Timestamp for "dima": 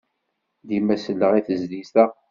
0.67-0.95